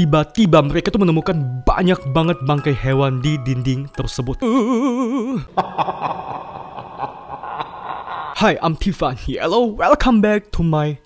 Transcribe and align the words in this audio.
tiba-tiba 0.00 0.64
mereka 0.64 0.88
tuh 0.88 1.04
menemukan 1.04 1.36
banyak 1.68 2.00
banget 2.16 2.40
bangkai 2.48 2.72
hewan 2.72 3.20
di 3.20 3.36
dinding 3.44 3.84
tersebut. 3.92 4.40
Uh. 5.60 6.00
Hi, 8.40 8.56
I'm 8.64 8.80
Tiffan. 8.80 9.20
Hello, 9.20 9.68
welcome 9.68 10.24
back 10.24 10.48
to 10.56 10.64
my 10.64 10.96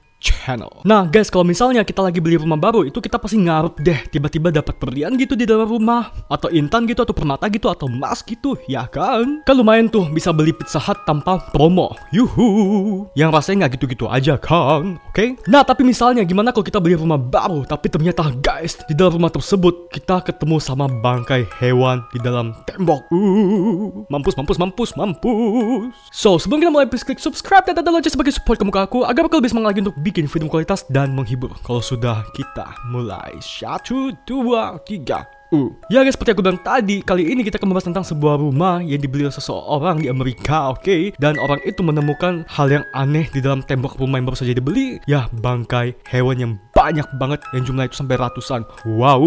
channel. 0.45 0.69
Nah 0.85 1.09
guys, 1.09 1.33
kalau 1.33 1.49
misalnya 1.49 1.80
kita 1.80 2.04
lagi 2.04 2.21
beli 2.21 2.37
rumah 2.37 2.61
baru, 2.61 2.85
itu 2.85 3.01
kita 3.01 3.17
pasti 3.17 3.41
ngaruh 3.41 3.73
deh 3.80 3.96
tiba-tiba 4.12 4.53
dapat 4.53 4.77
berlian 4.77 5.16
gitu 5.16 5.32
di 5.32 5.48
dalam 5.48 5.64
rumah, 5.64 6.12
atau 6.29 6.52
intan 6.52 6.84
gitu, 6.84 7.01
atau 7.01 7.16
permata 7.16 7.48
gitu, 7.48 7.73
atau 7.73 7.89
emas 7.89 8.20
gitu, 8.20 8.52
ya 8.69 8.84
kan? 8.84 9.41
Kan 9.48 9.55
lumayan 9.57 9.88
tuh 9.88 10.05
bisa 10.12 10.37
beli 10.37 10.52
pizza 10.52 10.77
hut 10.77 11.01
tanpa 11.09 11.41
promo, 11.57 11.96
yuhu. 12.12 13.09
Yang 13.16 13.30
rasanya 13.33 13.57
nggak 13.65 13.80
gitu-gitu 13.80 14.05
aja 14.05 14.37
kan, 14.37 15.01
oke? 15.01 15.16
Okay? 15.16 15.41
Nah 15.48 15.65
tapi 15.65 15.80
misalnya 15.88 16.20
gimana 16.29 16.52
kalau 16.52 16.69
kita 16.69 16.77
beli 16.77 17.01
rumah 17.01 17.16
baru, 17.16 17.65
tapi 17.65 17.88
ternyata 17.88 18.29
guys 18.45 18.77
di 18.84 18.92
dalam 18.92 19.16
rumah 19.16 19.33
tersebut 19.33 19.88
kita 19.88 20.20
ketemu 20.20 20.61
sama 20.61 20.91
bangkai 20.91 21.48
hewan 21.62 22.05
di 22.12 22.20
dalam 22.20 22.52
tembok. 22.69 23.01
Uh, 23.09 24.05
mampus, 24.12 24.37
mampus, 24.37 24.59
mampus, 24.61 24.91
mampus. 24.98 25.95
So 26.12 26.37
sebelum 26.37 26.61
kita 26.61 26.70
mulai 26.74 26.87
please 26.91 27.06
klik 27.06 27.23
subscribe 27.23 27.65
dan 27.65 27.79
tanda 27.79 27.95
lonceng 27.95 28.12
sebagai 28.12 28.34
support 28.34 28.59
ke 28.59 28.65
muka 28.66 28.84
aku 28.84 29.06
agar 29.06 29.30
aku 29.30 29.38
lebih 29.38 29.55
semangat 29.55 29.77
lagi 29.77 29.80
untuk 29.87 29.97
bikin 30.02 30.27
film 30.34 30.51
kualitas 30.51 30.83
dan 30.91 31.15
menghibur. 31.15 31.55
Kalau 31.62 31.79
sudah 31.79 32.27
kita 32.34 32.66
mulai 32.91 33.38
satu, 33.38 34.11
dua, 34.27 34.83
tiga. 34.83 35.23
Uh. 35.55 35.71
Ya 35.87 36.03
guys, 36.03 36.19
seperti 36.19 36.35
aku 36.35 36.43
bilang 36.43 36.59
tadi, 36.59 36.99
kali 36.99 37.31
ini 37.31 37.47
kita 37.47 37.63
akan 37.63 37.71
membahas 37.71 37.87
tentang 37.87 38.03
sebuah 38.03 38.43
rumah 38.43 38.83
yang 38.83 38.99
dibeli 38.99 39.23
oleh 39.29 39.37
seseorang 39.37 40.03
di 40.03 40.11
Amerika, 40.11 40.75
oke? 40.75 40.83
Okay? 40.83 41.03
Dan 41.23 41.39
orang 41.39 41.63
itu 41.63 41.79
menemukan 41.87 42.43
hal 42.51 42.67
yang 42.67 42.85
aneh 42.91 43.30
di 43.30 43.39
dalam 43.39 43.63
tembok 43.63 43.95
rumah 44.03 44.19
yang 44.19 44.27
baru 44.27 44.39
saja 44.43 44.51
dibeli. 44.51 44.99
Ya, 45.07 45.30
bangkai 45.30 45.95
hewan 46.11 46.37
yang 46.43 46.53
banyak 46.75 47.07
banget 47.17 47.41
yang 47.55 47.63
jumlah 47.63 47.87
itu 47.87 47.97
sampai 48.03 48.19
ratusan. 48.19 48.67
Wow. 48.83 49.23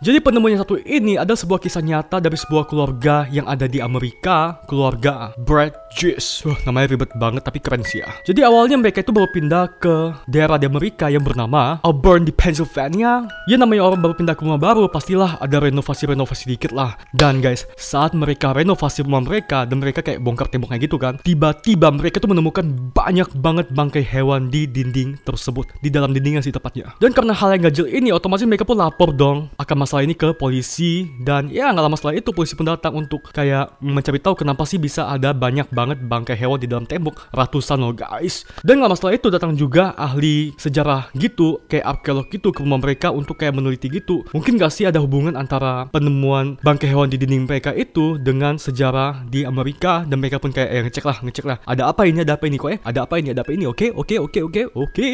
Jadi 0.00 0.24
penemuan 0.24 0.56
yang 0.56 0.64
satu 0.64 0.80
ini 0.80 1.20
adalah 1.20 1.36
sebuah 1.36 1.60
kisah 1.60 1.84
nyata 1.84 2.16
dari 2.18 2.40
sebuah 2.40 2.64
keluarga 2.64 3.28
yang 3.28 3.44
ada 3.44 3.68
di 3.68 3.84
Amerika, 3.84 4.56
keluarga 4.64 5.36
Brad 5.36 5.76
Gis. 5.92 6.42
Wah, 6.48 6.56
namanya 6.64 6.96
ribet 6.96 7.12
banget 7.20 7.44
tapi 7.44 7.60
keren 7.60 7.84
sih 7.84 8.00
ya. 8.00 8.08
Jadi 8.24 8.40
awalnya 8.40 8.80
mereka 8.80 9.04
itu 9.04 9.12
baru 9.12 9.28
pindah 9.28 9.68
ke 9.76 10.16
daerah 10.24 10.56
di 10.56 10.64
Amerika 10.64 11.12
yang 11.12 11.22
bernama 11.22 11.76
Auburn 11.84 12.24
di 12.24 12.32
Pennsylvania. 12.32 13.28
Ya 13.44 13.60
namanya 13.60 13.84
orang 13.84 14.00
baru 14.00 14.16
pindah 14.16 14.32
ke 14.32 14.42
rumah 14.46 14.58
baru, 14.60 14.88
pastilah 14.88 15.36
ada 15.42 15.57
renovasi-renovasi 15.62 16.44
dikit 16.54 16.72
lah. 16.74 16.94
Dan 17.14 17.42
guys, 17.42 17.66
saat 17.74 18.14
mereka 18.14 18.54
renovasi 18.54 19.02
rumah 19.04 19.22
mereka 19.22 19.66
dan 19.66 19.82
mereka 19.82 20.00
kayak 20.00 20.22
bongkar 20.22 20.48
temboknya 20.50 20.78
gitu 20.82 20.96
kan, 20.96 21.18
tiba-tiba 21.22 21.90
mereka 21.90 22.22
tuh 22.22 22.30
menemukan 22.30 22.64
banyak 22.94 23.28
banget 23.38 23.66
bangkai 23.70 24.02
hewan 24.02 24.48
di 24.50 24.66
dinding 24.66 25.20
tersebut. 25.22 25.70
Di 25.78 25.88
dalam 25.92 26.10
dindingnya 26.10 26.42
sih 26.42 26.52
tepatnya. 26.52 26.96
Dan 26.98 27.14
karena 27.14 27.32
hal 27.32 27.54
yang 27.54 27.70
ganjil 27.70 27.86
ini, 27.88 28.10
otomatis 28.10 28.44
mereka 28.44 28.66
pun 28.66 28.78
lapor 28.78 29.14
dong 29.14 29.48
akan 29.56 29.76
masalah 29.78 30.02
ini 30.02 30.16
ke 30.16 30.34
polisi. 30.34 31.08
Dan 31.22 31.48
ya 31.48 31.70
nggak 31.70 31.84
lama 31.84 31.96
setelah 31.96 32.16
itu 32.18 32.30
polisi 32.34 32.58
pun 32.58 32.66
datang 32.66 32.98
untuk 32.98 33.30
kayak 33.30 33.78
mencari 33.78 34.18
tahu 34.18 34.34
kenapa 34.42 34.66
sih 34.66 34.76
bisa 34.80 35.06
ada 35.06 35.30
banyak 35.30 35.70
banget 35.70 35.98
bangkai 36.02 36.34
hewan 36.34 36.58
di 36.58 36.66
dalam 36.66 36.84
tembok 36.84 37.30
ratusan 37.30 37.78
loh 37.78 37.94
guys. 37.94 38.42
Dan 38.66 38.82
nggak 38.82 38.88
lama 38.90 38.96
setelah 38.98 39.14
itu 39.14 39.28
datang 39.30 39.52
juga 39.54 39.94
ahli 39.94 40.52
sejarah 40.58 41.14
gitu, 41.14 41.62
kayak 41.70 41.86
arkeolog 41.86 42.26
gitu 42.28 42.50
ke 42.50 42.60
rumah 42.66 42.82
mereka 42.82 43.14
untuk 43.14 43.38
kayak 43.38 43.54
meneliti 43.54 43.86
gitu. 43.86 44.26
Mungkin 44.34 44.58
gak 44.58 44.74
sih 44.74 44.84
ada 44.84 44.98
hubungan 44.98 45.37
antara 45.38 45.86
penemuan 45.88 46.58
bangkai 46.60 46.90
hewan 46.90 47.08
di 47.08 47.16
dinding 47.16 47.46
mereka 47.46 47.70
itu 47.72 48.18
dengan 48.18 48.58
sejarah 48.58 49.24
di 49.30 49.46
Amerika 49.46 50.02
dan 50.04 50.18
mereka 50.18 50.42
pun 50.42 50.50
kayak 50.50 50.70
eh, 50.70 50.82
ngecek 50.86 51.04
lah, 51.06 51.18
ngecek 51.22 51.46
lah. 51.46 51.58
Ada 51.64 51.90
apa 51.90 52.04
ini, 52.04 52.26
ada 52.26 52.34
apa 52.34 52.44
ini 52.50 52.56
kok 52.58 52.70
eh? 52.74 52.78
Ada 52.82 53.06
apa 53.06 53.14
ini, 53.22 53.30
ada 53.30 53.46
apa 53.46 53.52
ini? 53.54 53.64
Oke, 53.64 53.94
oke, 53.94 54.16
oke, 54.18 54.40
oke, 54.50 54.62
oke. 54.74 55.08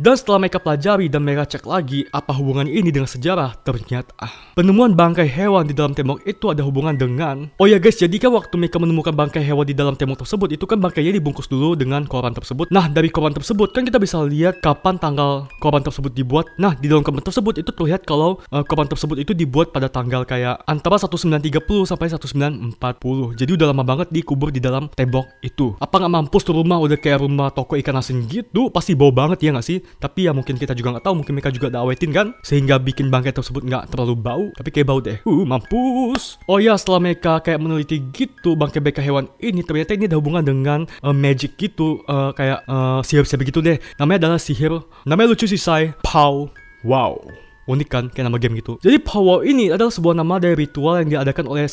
Dan 0.00 0.14
setelah 0.16 0.38
mereka 0.40 0.58
pelajari 0.58 1.06
dan 1.12 1.22
mereka 1.22 1.44
cek 1.46 1.64
lagi 1.68 2.08
apa 2.10 2.32
hubungan 2.32 2.66
ini 2.66 2.88
dengan 2.88 3.10
sejarah, 3.10 3.54
ternyata 3.62 4.16
penemuan 4.56 4.96
bangkai 4.96 5.28
hewan 5.28 5.68
di 5.68 5.74
dalam 5.76 5.92
tembok 5.92 6.24
itu 6.24 6.48
ada 6.48 6.64
hubungan 6.64 6.96
dengan 6.96 7.50
Oh 7.60 7.68
ya 7.68 7.80
guys, 7.80 7.98
jadi 7.98 8.16
kan 8.16 8.32
waktu 8.32 8.54
mereka 8.56 8.76
menemukan 8.78 9.12
bangkai 9.12 9.42
hewan 9.42 9.66
di 9.66 9.74
dalam 9.76 9.94
tembok 9.96 10.24
tersebut 10.24 10.54
itu 10.54 10.64
kan 10.64 10.78
bangkainya 10.80 11.12
dibungkus 11.16 11.48
dulu 11.50 11.74
dengan 11.74 12.04
koran 12.04 12.32
tersebut. 12.32 12.68
Nah, 12.70 12.88
dari 12.88 13.08
koran 13.10 13.34
tersebut 13.34 13.72
kan 13.72 13.82
kita 13.84 13.98
bisa 14.00 14.20
lihat 14.22 14.60
kapan 14.60 15.00
tanggal 15.00 15.50
koran 15.58 15.82
tersebut 15.82 16.12
dibuat. 16.12 16.46
Nah, 16.60 16.76
di 16.76 16.86
dalam 16.86 17.02
koran 17.02 17.24
tersebut 17.24 17.60
itu 17.60 17.70
terlihat 17.72 18.04
kalau 18.04 18.38
uh, 18.52 18.64
koran 18.64 18.88
tersebut 18.88 19.20
itu 19.20 19.32
dibuat 19.32 19.65
pada 19.68 19.90
tanggal 19.90 20.22
kayak 20.22 20.62
antara 20.64 20.96
1930 20.96 21.84
sampai 21.84 22.06
1940. 22.08 23.36
Jadi 23.36 23.50
udah 23.50 23.66
lama 23.74 23.82
banget 23.82 24.08
dikubur 24.14 24.54
di 24.54 24.62
dalam 24.62 24.86
tembok 24.94 25.26
itu. 25.42 25.74
Apa 25.82 25.98
nggak 25.98 26.12
mampus 26.12 26.42
tuh 26.46 26.54
rumah? 26.54 26.78
Udah 26.78 26.96
kayak 26.96 27.26
rumah 27.26 27.50
toko 27.50 27.74
ikan 27.76 27.98
asin 27.98 28.24
gitu? 28.30 28.70
Pasti 28.70 28.94
bau 28.94 29.10
banget 29.10 29.42
ya 29.42 29.50
nggak 29.52 29.66
sih? 29.66 29.82
Tapi 29.82 30.30
ya 30.30 30.32
mungkin 30.32 30.54
kita 30.56 30.72
juga 30.72 30.96
nggak 30.96 31.04
tahu. 31.04 31.14
Mungkin 31.22 31.32
mereka 31.34 31.50
juga 31.50 31.68
dawetin 31.68 32.10
kan? 32.14 32.32
Sehingga 32.46 32.78
bikin 32.78 33.10
bangkai 33.10 33.34
tersebut 33.34 33.66
nggak 33.66 33.90
terlalu 33.90 34.14
bau. 34.14 34.44
Tapi 34.54 34.68
kayak 34.70 34.86
bau 34.86 35.00
deh. 35.02 35.18
Uh 35.26 35.42
mampus. 35.42 36.38
Oh 36.46 36.62
ya 36.62 36.78
setelah 36.78 37.02
mereka 37.02 37.42
kayak 37.42 37.58
meneliti 37.58 38.00
gitu 38.14 38.54
bangkai-bangkai 38.54 39.02
hewan 39.02 39.26
ini 39.42 39.60
ternyata 39.66 39.92
ini 39.98 40.06
ada 40.06 40.16
hubungan 40.16 40.46
dengan 40.46 40.80
uh, 41.02 41.12
magic 41.12 41.58
gitu. 41.58 42.00
Uh, 42.06 42.30
kayak 42.32 42.62
uh, 42.70 43.02
sihir-sihir 43.02 43.40
begitu 43.42 43.58
deh. 43.60 43.76
Namanya 43.98 44.26
adalah 44.26 44.40
sihir 44.40 44.76
namanya 45.06 45.32
lucu 45.32 45.46
sih 45.46 45.60
say 45.60 45.94
Pow 46.02 46.50
wow 46.82 47.18
unik 47.66 47.88
kan 47.90 48.04
kayak 48.08 48.26
nama 48.30 48.38
game 48.38 48.58
gitu 48.58 48.78
jadi 48.80 48.98
Pow 49.02 49.42
ini 49.42 49.70
adalah 49.74 49.90
sebuah 49.92 50.14
nama 50.16 50.38
dari 50.38 50.54
ritual 50.54 51.02
yang 51.02 51.18
diadakan 51.18 51.46
oleh 51.50 51.66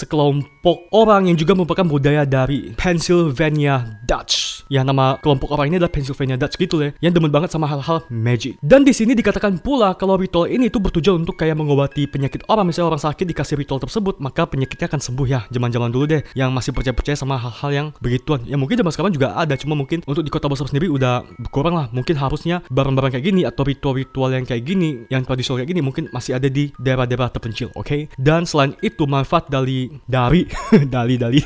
sekelompok 0.00 0.88
orang 0.96 1.28
yang 1.28 1.36
juga 1.36 1.52
merupakan 1.52 1.84
budaya 1.84 2.24
dari 2.24 2.72
Pennsylvania 2.72 4.00
Dutch. 4.08 4.59
Ya 4.70 4.86
nama 4.86 5.18
kelompok 5.18 5.50
orang 5.50 5.74
ini 5.74 5.82
adalah 5.82 5.90
Pennsylvania 5.90 6.38
Dutch 6.38 6.54
gitu 6.54 6.78
ya, 6.78 6.94
yang 7.02 7.10
demen 7.10 7.34
banget 7.34 7.50
sama 7.50 7.66
hal-hal 7.66 8.06
magic. 8.06 8.54
Dan 8.62 8.86
di 8.86 8.94
sini 8.94 9.18
dikatakan 9.18 9.58
pula 9.58 9.98
kalau 9.98 10.14
ritual 10.14 10.46
ini 10.46 10.70
tuh 10.70 10.78
bertujuan 10.78 11.26
untuk 11.26 11.34
kayak 11.34 11.58
mengobati 11.58 12.06
penyakit 12.06 12.46
orang, 12.46 12.70
misalnya 12.70 12.94
orang 12.94 13.02
sakit 13.02 13.26
dikasih 13.34 13.58
ritual 13.58 13.82
tersebut, 13.82 14.22
maka 14.22 14.46
penyakitnya 14.46 14.86
akan 14.86 15.02
sembuh 15.02 15.26
ya. 15.26 15.40
Zaman-zaman 15.50 15.90
dulu 15.90 16.06
deh, 16.06 16.22
yang 16.38 16.54
masih 16.54 16.70
percaya-percaya 16.70 17.18
sama 17.18 17.34
hal-hal 17.34 17.70
yang 17.74 17.86
begituan. 17.98 18.46
Ya 18.46 18.54
mungkin 18.54 18.78
zaman 18.78 18.94
sekarang 18.94 19.10
juga 19.10 19.34
ada, 19.34 19.58
cuma 19.58 19.74
mungkin 19.74 20.06
untuk 20.06 20.22
di 20.22 20.30
kota 20.30 20.46
besar 20.46 20.70
sendiri 20.70 20.86
udah 20.86 21.26
berkurang 21.42 21.74
lah. 21.74 21.90
Mungkin 21.90 22.14
harusnya 22.14 22.62
barang-barang 22.70 23.18
kayak 23.18 23.26
gini 23.26 23.42
atau 23.42 23.66
ritual-ritual 23.66 24.30
yang 24.38 24.46
kayak 24.46 24.62
gini, 24.62 25.02
yang 25.10 25.26
tradisional 25.26 25.66
kayak 25.66 25.74
gini 25.74 25.82
mungkin 25.82 26.06
masih 26.14 26.38
ada 26.38 26.46
di 26.46 26.70
daerah-daerah 26.78 27.26
terpencil, 27.34 27.74
oke? 27.74 27.90
Okay? 27.90 28.06
Dan 28.14 28.46
selain 28.46 28.78
itu 28.86 29.02
manfaat 29.10 29.50
dari 29.50 29.90
dari 30.06 30.46
dari 30.94 31.18
dari 31.18 31.42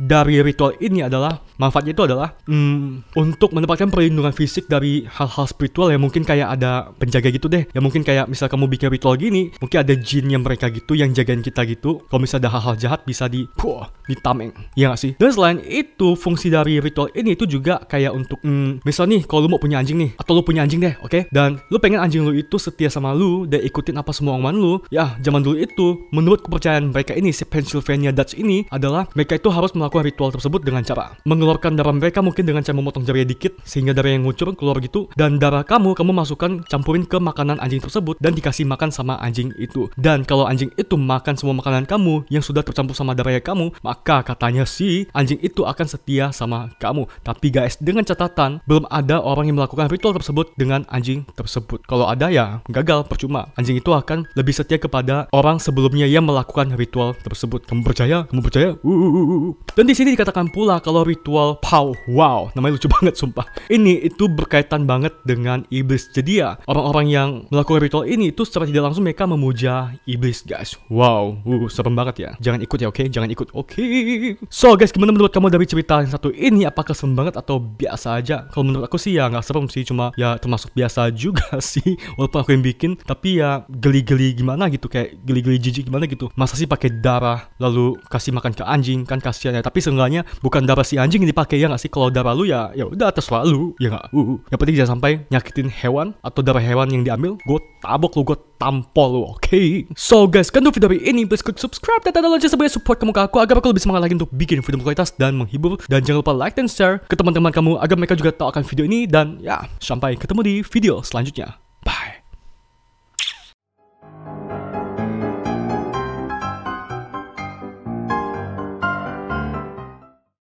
dari 0.00 0.36
ritual 0.40 0.72
ini 0.80 1.04
adalah 1.04 1.36
manfaatnya 1.60 1.92
itu 1.92 2.00
adalah 2.00 2.13
hmm, 2.22 3.16
untuk 3.18 3.50
mendapatkan 3.52 3.90
perlindungan 3.90 4.32
fisik 4.32 4.70
dari 4.70 5.04
hal-hal 5.06 5.46
spiritual 5.48 5.90
yang 5.90 6.02
mungkin 6.02 6.22
kayak 6.22 6.58
ada 6.58 6.94
penjaga 6.96 7.28
gitu 7.34 7.50
deh. 7.50 7.66
Ya 7.74 7.80
mungkin 7.82 8.06
kayak 8.06 8.30
misal 8.30 8.46
kamu 8.46 8.70
bikin 8.70 8.88
ritual 8.92 9.18
gini 9.18 9.50
mungkin 9.58 9.78
ada 9.82 9.94
jin 9.98 10.30
yang 10.30 10.42
mereka 10.46 10.70
gitu 10.70 10.94
yang 10.94 11.10
jagain 11.12 11.42
kita 11.42 11.66
gitu. 11.66 12.04
Kalau 12.06 12.20
misalnya 12.22 12.48
ada 12.48 12.50
hal-hal 12.58 12.74
jahat 12.78 13.00
bisa 13.02 13.26
di 13.26 13.46
puh, 13.58 13.84
ditameng. 14.06 14.54
Ya 14.78 14.92
gak 14.92 15.00
sih? 15.00 15.12
Dan 15.18 15.30
selain 15.34 15.58
itu 15.64 16.14
fungsi 16.14 16.48
dari 16.50 16.78
ritual 16.78 17.10
ini 17.16 17.34
itu 17.34 17.44
juga 17.48 17.82
kayak 17.84 18.12
untuk 18.14 18.38
hmm, 18.42 18.86
misal 18.86 19.10
nih 19.10 19.26
kalau 19.26 19.46
lu 19.46 19.56
mau 19.56 19.60
punya 19.60 19.80
anjing 19.80 19.98
nih 19.98 20.10
atau 20.18 20.32
lu 20.36 20.42
punya 20.46 20.62
anjing 20.62 20.80
deh 20.80 20.94
oke? 21.02 21.10
Okay? 21.10 21.22
dan 21.32 21.58
lu 21.72 21.80
pengen 21.80 21.98
anjing 21.98 22.22
lu 22.22 22.36
itu 22.36 22.60
setia 22.60 22.92
sama 22.92 23.10
lu 23.16 23.48
dan 23.48 23.58
ikutin 23.64 23.96
apa 23.96 24.14
semua 24.14 24.36
omongan 24.36 24.56
lu 24.56 24.74
ya 24.92 25.16
zaman 25.18 25.40
dulu 25.40 25.56
itu 25.56 25.86
menurut 26.14 26.44
kepercayaan 26.44 26.92
mereka 26.92 27.16
ini 27.16 27.34
si 27.34 27.42
Pennsylvania 27.48 28.14
Dutch 28.14 28.36
ini 28.36 28.68
adalah 28.68 29.08
mereka 29.16 29.38
itu 29.38 29.48
harus 29.48 29.72
melakukan 29.72 30.04
ritual 30.04 30.30
tersebut 30.34 30.60
dengan 30.62 30.84
cara 30.84 31.16
mengeluarkan 31.24 31.74
darah 31.74 31.94
mereka 32.04 32.20
mungkin 32.20 32.44
dengan 32.44 32.60
cara 32.60 32.76
memotong 32.76 33.08
jari 33.08 33.24
dikit 33.24 33.56
sehingga 33.64 33.96
darah 33.96 34.12
yang 34.12 34.28
ngucur 34.28 34.52
keluar 34.52 34.76
gitu 34.84 35.08
dan 35.16 35.40
darah 35.40 35.64
kamu 35.64 35.96
kamu 35.96 36.12
masukkan 36.12 36.60
campurin 36.68 37.08
ke 37.08 37.16
makanan 37.16 37.56
anjing 37.64 37.80
tersebut 37.80 38.20
dan 38.20 38.36
dikasih 38.36 38.68
makan 38.68 38.92
sama 38.92 39.16
anjing 39.24 39.48
itu 39.56 39.88
dan 39.96 40.20
kalau 40.28 40.44
anjing 40.44 40.68
itu 40.76 41.00
makan 41.00 41.32
semua 41.40 41.56
makanan 41.56 41.88
kamu 41.88 42.28
yang 42.28 42.44
sudah 42.44 42.60
tercampur 42.60 42.92
sama 42.92 43.16
darahnya 43.16 43.40
kamu 43.40 43.72
maka 43.80 44.20
katanya 44.20 44.68
sih 44.68 45.08
anjing 45.16 45.40
itu 45.40 45.64
akan 45.64 45.86
setia 45.88 46.28
sama 46.28 46.68
kamu 46.76 47.08
tapi 47.24 47.48
guys 47.48 47.80
dengan 47.80 48.04
catatan 48.04 48.60
belum 48.68 48.84
ada 48.92 49.24
orang 49.24 49.48
yang 49.48 49.56
melakukan 49.56 49.88
ritual 49.88 50.12
tersebut 50.12 50.52
dengan 50.60 50.84
anjing 50.92 51.24
tersebut 51.32 51.80
kalau 51.88 52.04
ada 52.04 52.28
ya 52.28 52.60
gagal 52.68 53.08
percuma 53.08 53.48
anjing 53.56 53.80
itu 53.80 53.88
akan 53.88 54.28
lebih 54.36 54.52
setia 54.52 54.76
kepada 54.76 55.30
orang 55.30 55.62
sebelumnya 55.62 56.04
yang 56.04 56.26
melakukan 56.26 56.74
ritual 56.74 57.14
tersebut. 57.14 57.64
Kamu 57.64 57.86
percaya? 57.86 58.26
Kamu 58.28 58.40
percaya? 58.42 58.76
Uh, 58.82 58.90
uh, 58.90 59.12
uh, 59.14 59.26
uh. 59.48 59.52
Dan 59.72 59.84
di 59.88 59.94
sini 59.94 60.12
dikatakan 60.12 60.50
pula 60.50 60.82
kalau 60.82 61.06
ritual 61.06 61.56
Pow, 61.62 61.83
wow, 62.08 62.48
namanya 62.56 62.80
lucu 62.80 62.88
banget 62.96 63.14
sumpah. 63.20 63.44
Ini 63.68 64.08
itu 64.08 64.30
berkaitan 64.32 64.88
banget 64.88 65.12
dengan 65.28 65.68
iblis. 65.68 66.08
Jadi 66.08 66.40
ya 66.40 66.56
orang-orang 66.64 67.06
yang 67.10 67.28
melakukan 67.52 67.84
ritual 67.84 68.04
ini 68.08 68.32
itu 68.32 68.46
secara 68.48 68.64
tidak 68.64 68.88
langsung 68.88 69.04
mereka 69.04 69.28
memuja 69.28 69.92
iblis 70.08 70.40
guys. 70.40 70.80
Wow, 70.88 71.36
uh, 71.44 71.68
serem 71.68 71.92
banget 71.92 72.16
ya. 72.24 72.30
Jangan 72.40 72.60
ikut 72.64 72.78
ya, 72.80 72.88
oke? 72.88 72.96
Okay? 72.96 73.06
Jangan 73.12 73.28
ikut, 73.28 73.48
oke? 73.52 73.76
Okay? 73.76 74.38
So 74.48 74.72
guys, 74.78 74.94
gimana 74.94 75.12
menurut 75.12 75.34
kamu 75.34 75.52
dari 75.52 75.66
cerita 75.68 76.00
yang 76.00 76.12
satu 76.12 76.32
ini? 76.32 76.64
Apakah 76.64 76.96
serem 76.96 77.12
banget 77.12 77.36
atau 77.36 77.60
biasa 77.60 78.16
aja? 78.16 78.48
Kalau 78.48 78.64
menurut 78.64 78.88
aku 78.88 78.96
sih 78.96 79.18
ya 79.18 79.28
nggak 79.28 79.44
serem 79.44 79.66
sih, 79.68 79.84
cuma 79.84 80.14
ya 80.16 80.40
termasuk 80.40 80.72
biasa 80.72 81.12
juga 81.26 81.60
sih. 81.60 82.00
Walaupun 82.16 82.38
aku 82.40 82.50
yang 82.56 82.64
bikin, 82.64 82.96
tapi 83.02 83.42
ya 83.42 83.66
geli-geli 83.68 84.32
gimana 84.32 84.70
gitu, 84.72 84.88
kayak 84.88 85.20
geli-geli 85.26 85.60
jijik 85.60 85.90
gimana 85.90 86.08
gitu. 86.08 86.32
Masa 86.38 86.56
sih 86.56 86.70
pakai 86.70 86.88
darah 87.02 87.50
lalu 87.58 87.98
kasih 88.08 88.30
makan 88.30 88.52
ke 88.54 88.64
anjing 88.64 89.02
kan 89.02 89.18
kasihan 89.18 89.56
ya 89.56 89.62
tapi 89.64 89.80
seenggaknya 89.80 90.22
bukan 90.44 90.62
darah 90.68 90.86
si 90.86 91.00
anjing 91.00 91.24
yang 91.24 91.30
dipakai 91.32 91.58
ya 91.58 91.72
nggak 91.74 91.82
nggak 91.82 91.82
sih? 91.82 91.90
Kalau 91.90 92.08
darah 92.14 92.30
lu 92.38 92.46
ya 92.46 92.70
ya 92.78 92.86
udah 92.86 93.10
atas 93.10 93.26
lu 93.50 93.74
ya 93.82 93.90
nggak? 93.90 94.14
Uh, 94.14 94.38
yang 94.46 94.58
penting 94.62 94.76
jangan 94.78 94.90
sampai 94.94 95.12
nyakitin 95.26 95.66
hewan 95.66 96.14
atau 96.22 96.40
darah 96.46 96.62
hewan 96.62 96.86
yang 96.94 97.02
diambil 97.02 97.34
gue 97.42 97.58
tabok 97.82 98.14
lu 98.14 98.22
gue 98.22 98.38
tampol 98.62 99.08
lu 99.10 99.20
oke? 99.26 99.42
Okay? 99.42 99.90
so 99.98 100.30
guys 100.30 100.54
kan 100.54 100.62
untuk 100.62 100.78
video 100.78 100.94
ini. 100.94 101.26
Please 101.26 101.42
klik 101.42 101.58
subscribe 101.58 102.06
dan 102.06 102.14
tanda 102.14 102.30
lonceng 102.30 102.54
sebagai 102.54 102.70
support 102.70 103.02
kamu 103.02 103.10
ke 103.10 103.22
aku 103.26 103.42
agar 103.42 103.58
aku 103.58 103.74
lebih 103.74 103.82
semangat 103.82 104.06
lagi 104.06 104.14
untuk 104.14 104.30
bikin 104.30 104.62
video 104.62 104.78
berkualitas 104.78 105.10
dan 105.18 105.34
menghibur. 105.34 105.82
Dan 105.90 106.06
jangan 106.06 106.22
lupa 106.22 106.32
like 106.32 106.54
dan 106.54 106.70
share 106.70 107.02
ke 107.02 107.18
teman-teman 107.18 107.50
kamu 107.50 107.82
agar 107.82 107.96
mereka 107.98 108.14
juga 108.14 108.30
tahu 108.30 108.54
akan 108.54 108.62
video 108.62 108.84
ini. 108.86 109.10
Dan 109.10 109.42
ya 109.42 109.66
sampai 109.82 110.14
ketemu 110.14 110.40
di 110.46 110.54
video 110.62 111.02
selanjutnya 111.02 111.63